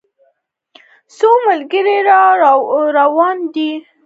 [1.17, 2.21] څو ملګري را
[2.97, 3.71] روان دي.